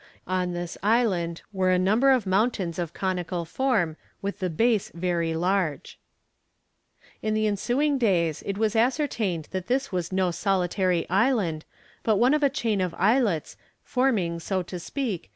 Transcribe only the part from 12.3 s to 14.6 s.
of a chain of islets forming